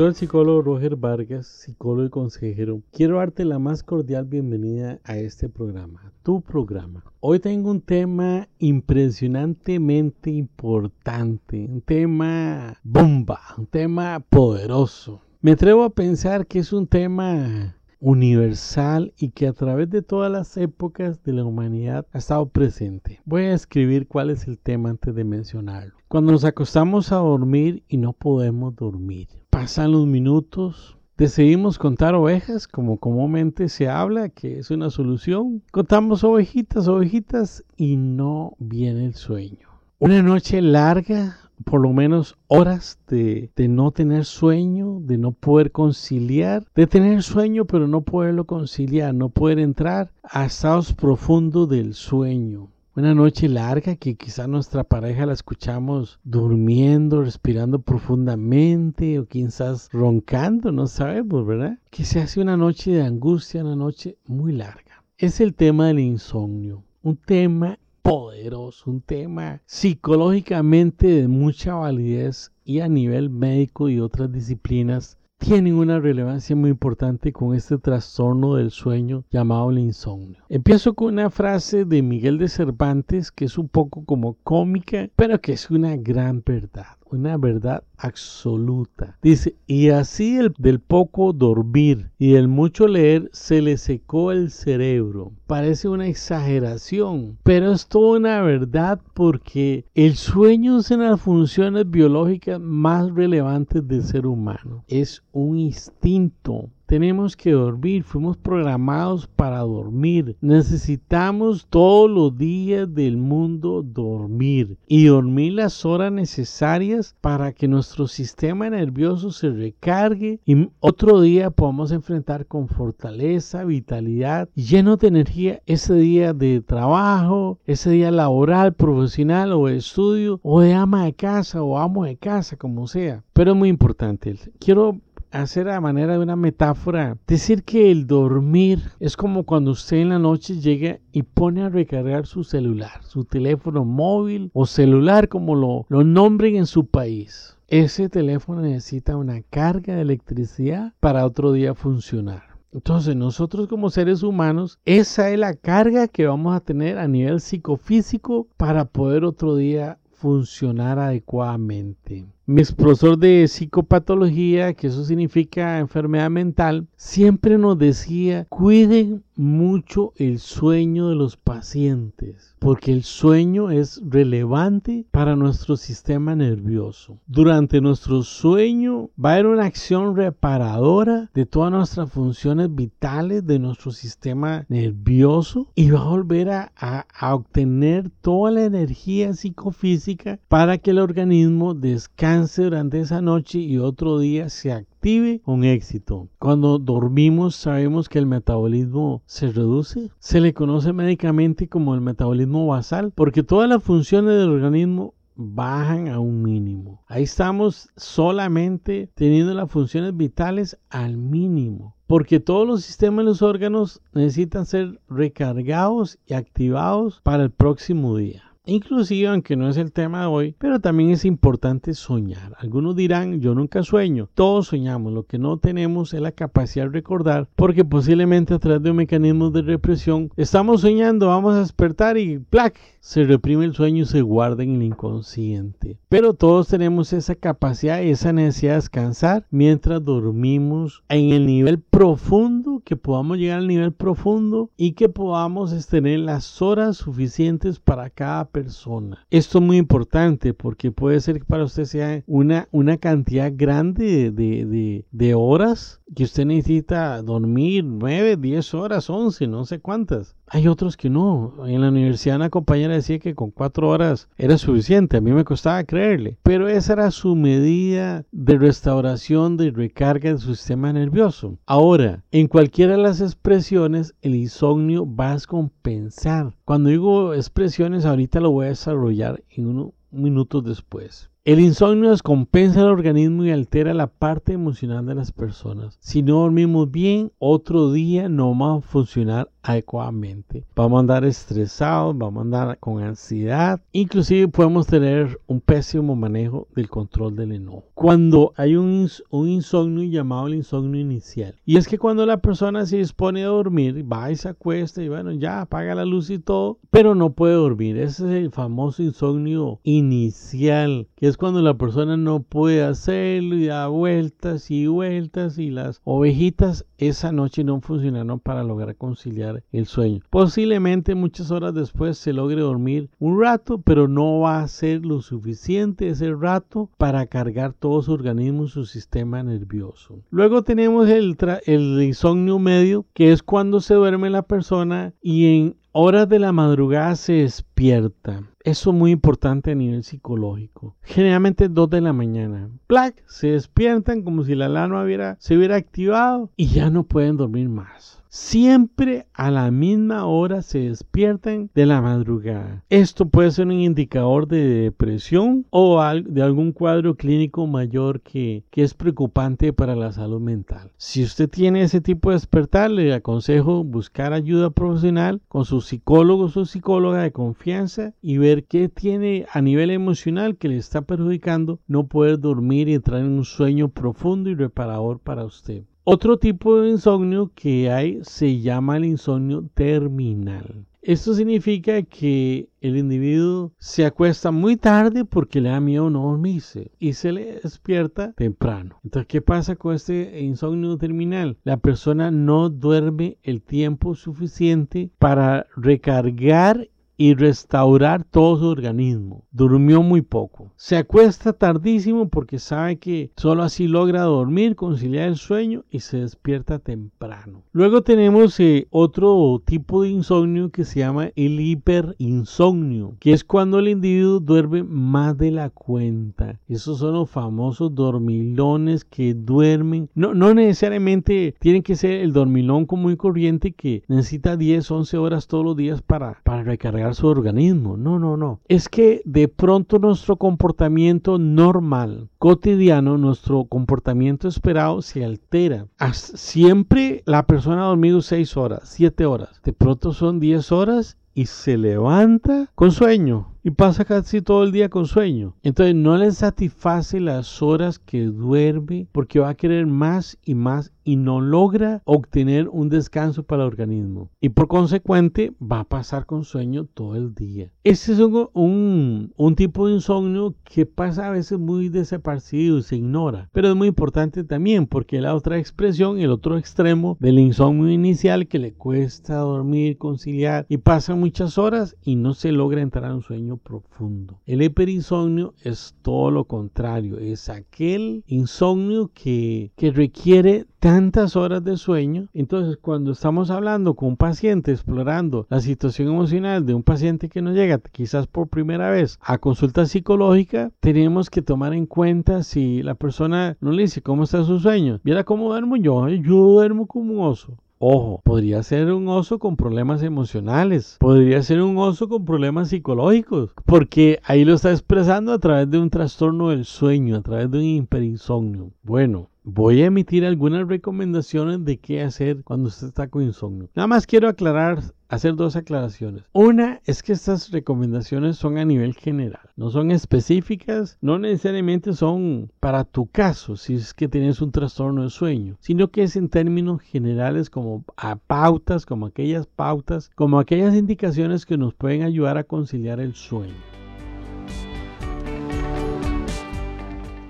[0.00, 2.80] Soy el psicólogo Roger Vargas, psicólogo y consejero.
[2.90, 7.04] Quiero darte la más cordial bienvenida a este programa, tu programa.
[7.20, 15.20] Hoy tengo un tema impresionantemente importante, un tema bomba, un tema poderoso.
[15.42, 20.32] Me atrevo a pensar que es un tema universal y que a través de todas
[20.32, 23.20] las épocas de la humanidad ha estado presente.
[23.24, 25.94] Voy a escribir cuál es el tema antes de mencionarlo.
[26.08, 32.66] Cuando nos acostamos a dormir y no podemos dormir, pasan los minutos, Decidimos contar ovejas,
[32.66, 35.62] como comúnmente se habla, que es una solución.
[35.70, 39.68] Contamos ovejitas, ovejitas y no viene el sueño.
[39.98, 46.64] Una noche larga, por lo menos horas de, no tener sueño, de no poder conciliar,
[46.74, 52.68] de tener sueño pero no poderlo conciliar, no poder entrar a estados profundos del sueño.
[52.96, 60.72] Una noche larga que quizá nuestra pareja la escuchamos durmiendo, respirando profundamente o quizás roncando,
[60.72, 61.78] no sabemos, ¿verdad?
[61.90, 65.04] Que se hace una noche de angustia, una noche muy larga.
[65.18, 67.78] Es el tema del insomnio, un tema
[68.10, 75.76] poderoso, un tema psicológicamente de mucha validez y a nivel médico y otras disciplinas tienen
[75.76, 80.42] una relevancia muy importante con este trastorno del sueño llamado el insomnio.
[80.48, 85.40] Empiezo con una frase de Miguel de Cervantes que es un poco como cómica, pero
[85.40, 89.16] que es una gran verdad una verdad absoluta.
[89.22, 94.50] Dice, y así el, del poco dormir y del mucho leer se le secó el
[94.50, 95.32] cerebro.
[95.46, 101.90] Parece una exageración, pero es toda una verdad porque el sueño es de las funciones
[101.90, 104.84] biológicas más relevantes del ser humano.
[104.88, 110.36] Es un instinto tenemos que dormir, fuimos programados para dormir.
[110.40, 118.08] Necesitamos todos los días del mundo dormir y dormir las horas necesarias para que nuestro
[118.08, 125.62] sistema nervioso se recargue y otro día podamos enfrentar con fortaleza, vitalidad, lleno de energía
[125.66, 131.12] ese día de trabajo, ese día laboral, profesional o de estudio o de ama de
[131.12, 133.22] casa o amo de casa, como sea.
[133.32, 134.36] Pero es muy importante.
[134.58, 134.98] Quiero
[135.30, 140.10] hacer a manera de una metáfora, decir que el dormir es como cuando usted en
[140.10, 145.54] la noche llega y pone a recargar su celular, su teléfono móvil o celular como
[145.54, 147.56] lo, lo nombren en su país.
[147.68, 152.42] Ese teléfono necesita una carga de electricidad para otro día funcionar.
[152.72, 157.40] Entonces nosotros como seres humanos, esa es la carga que vamos a tener a nivel
[157.40, 162.26] psicofísico para poder otro día funcionar adecuadamente.
[162.52, 170.40] Mi profesor de psicopatología, que eso significa enfermedad mental, siempre nos decía, cuiden mucho el
[170.40, 177.18] sueño de los pacientes, porque el sueño es relevante para nuestro sistema nervioso.
[177.28, 183.60] Durante nuestro sueño va a haber una acción reparadora de todas nuestras funciones vitales de
[183.60, 190.78] nuestro sistema nervioso y va a volver a, a obtener toda la energía psicofísica para
[190.78, 196.28] que el organismo descanse durante esa noche y otro día se active con éxito.
[196.38, 200.10] Cuando dormimos sabemos que el metabolismo se reduce.
[200.18, 206.08] Se le conoce médicamente como el metabolismo basal porque todas las funciones del organismo bajan
[206.08, 207.02] a un mínimo.
[207.08, 211.96] Ahí estamos solamente teniendo las funciones vitales al mínimo.
[212.06, 218.16] Porque todos los sistemas de los órganos necesitan ser recargados y activados para el próximo
[218.16, 218.49] día.
[218.66, 222.54] Inclusive, aunque no es el tema de hoy, pero también es importante soñar.
[222.58, 224.28] Algunos dirán, yo nunca sueño.
[224.34, 225.12] Todos soñamos.
[225.12, 228.98] Lo que no tenemos es la capacidad de recordar, porque posiblemente a través de un
[228.98, 232.78] mecanismo de represión estamos soñando, vamos a despertar y ¡plac!
[233.00, 235.98] se reprime el sueño y se guarda en el inconsciente.
[236.08, 241.80] Pero todos tenemos esa capacidad y esa necesidad de descansar mientras dormimos en el nivel
[241.80, 248.10] profundo, que podamos llegar al nivel profundo y que podamos tener las horas suficientes para
[248.10, 249.26] cada persona.
[249.30, 254.30] Esto es muy importante porque puede ser que para usted sea una, una cantidad grande
[254.30, 260.36] de, de, de horas que usted necesita dormir 9, 10 horas, 11, no sé cuántas.
[260.52, 261.54] Hay otros que no.
[261.64, 265.16] En la universidad una compañera decía que con cuatro horas era suficiente.
[265.16, 266.38] A mí me costaba creerle.
[266.42, 271.56] Pero esa era su medida de restauración, de recarga de su sistema nervioso.
[271.66, 276.56] Ahora, en cualquiera de las expresiones, el insomnio va a compensar.
[276.64, 281.30] Cuando digo expresiones, ahorita lo voy a desarrollar en unos minutos después.
[281.42, 285.96] El insomnio descompensa el organismo y altera la parte emocional de las personas.
[285.98, 290.66] Si no dormimos bien, otro día no va a funcionar adecuadamente.
[290.76, 296.68] Vamos a andar estresados, vamos a andar con ansiedad, inclusive podemos tener un pésimo manejo
[296.76, 297.84] del control del enojo.
[297.94, 302.84] Cuando hay un, un insomnio llamado el insomnio inicial, y es que cuando la persona
[302.84, 306.38] se dispone a dormir, va y se acuesta y bueno, ya apaga la luz y
[306.38, 307.96] todo, pero no puede dormir.
[307.96, 313.66] Ese es el famoso insomnio inicial, que es cuando la persona no puede hacerlo y
[313.66, 319.86] da vueltas y vueltas y las ovejitas esa noche no funcionaron para lograr conciliar el
[319.86, 320.22] sueño.
[320.28, 325.22] Posiblemente muchas horas después se logre dormir un rato, pero no va a ser lo
[325.22, 330.18] suficiente ese rato para cargar todo su organismo, su sistema nervioso.
[330.30, 331.36] Luego tenemos el,
[331.66, 336.50] el insomnio medio, que es cuando se duerme la persona y en horas de la
[336.50, 338.49] madrugada se despierta.
[338.62, 340.96] Eso es muy importante a nivel psicológico.
[341.02, 342.68] Generalmente 2 de la mañana.
[342.88, 345.04] Black, se despiertan como si la alarma
[345.38, 350.78] se hubiera activado y ya no pueden dormir más siempre a la misma hora se
[350.78, 352.84] despiertan de la madrugada.
[352.88, 358.94] Esto puede ser un indicador de depresión o de algún cuadro clínico mayor que, es
[358.94, 360.90] preocupante para la salud mental.
[360.96, 366.44] Si usted tiene ese tipo de despertar, le aconsejo buscar ayuda profesional con su psicólogo
[366.44, 371.02] o su psicóloga de confianza y ver qué tiene a nivel emocional que le está
[371.02, 375.84] perjudicando no poder dormir y entrar en un sueño profundo y reparador para usted.
[376.12, 380.84] Otro tipo de insomnio que hay se llama el insomnio terminal.
[381.02, 386.90] Esto significa que el individuo se acuesta muy tarde porque le da miedo no dormirse
[386.98, 389.00] y se le despierta temprano.
[389.02, 391.56] Entonces, ¿qué pasa con este insomnio terminal?
[391.64, 396.89] La persona no duerme el tiempo suficiente para recargar
[397.20, 399.44] y restaurar todo su organismo.
[399.52, 400.72] Durmió muy poco.
[400.76, 406.20] Se acuesta tardísimo porque sabe que solo así logra dormir, conciliar el sueño y se
[406.20, 407.62] despierta temprano.
[407.72, 413.80] Luego tenemos eh, otro tipo de insomnio que se llama el hiperinsomnio, que es cuando
[413.80, 416.58] el individuo duerme más de la cuenta.
[416.68, 420.08] Esos son los famosos dormilones que duermen.
[420.14, 425.18] No, no necesariamente tienen que ser el dormilón común y corriente que necesita 10, 11
[425.18, 427.96] horas todos los días para, para recargar su organismo.
[427.96, 428.60] No, no, no.
[428.68, 435.86] Es que de pronto nuestro comportamiento normal, cotidiano, nuestro comportamiento esperado se altera.
[436.12, 439.60] Siempre la persona ha dormido 6 horas, 7 horas.
[439.64, 444.72] De pronto son 10 horas y se levanta con sueño y pasa casi todo el
[444.72, 445.54] día con sueño.
[445.62, 450.92] Entonces no le satisface las horas que duerme porque va a querer más y más
[451.04, 454.30] y no logra obtener un descanso para el organismo.
[454.40, 457.70] Y por consecuente va a pasar con sueño todo el día.
[457.82, 462.96] Ese es un, un, tipo de insomnio que pasa a veces muy desapercibido y se
[462.96, 463.48] ignora.
[463.52, 468.46] Pero es muy importante también porque la otra expresión, el otro extremo del insomnio inicial
[468.46, 473.14] que le cuesta dormir, conciliar y pasa muchas horas y no se logra entrar a
[473.14, 474.40] un sueño profundo.
[474.46, 482.28] El hiperinsomnio es todo lo contrario, es aquel insomnio que, requiere tantas horas de sueño.
[482.32, 487.42] Entonces, cuando estamos hablando con un paciente, explorando la situación emocional de un paciente que
[487.42, 492.82] nos llega quizás por primera vez a consulta psicológica, tenemos que tomar en cuenta si
[492.82, 495.00] la persona no le dice cómo está su sueño.
[495.02, 497.56] Mira cómo duermo yo, yo duermo como un oso.
[497.82, 503.54] Ojo, podría ser un oso con problemas emocionales, podría ser un oso con problemas psicológicos,
[503.64, 507.56] porque ahí lo está expresando a través de un trastorno del sueño, a través de
[507.56, 508.70] un hiperinsomnio.
[508.82, 513.70] Bueno, voy a emitir algunas recomendaciones de qué hacer cuando usted está con insomnio.
[513.74, 516.22] Nada más quiero aclarar hacer dos aclaraciones.
[516.32, 522.52] Una es que estas recomendaciones son a nivel general, no son específicas, no necesariamente son
[522.60, 526.28] para tu caso, si es que tienes un trastorno de sueño, sino que es en
[526.28, 532.38] términos generales como a pautas, como aquellas pautas, como aquellas indicaciones que nos pueden ayudar
[532.38, 533.54] a conciliar el sueño.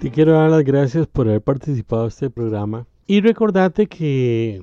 [0.01, 4.63] Te quiero dar las gracias por haber participado en este programa y recordarte que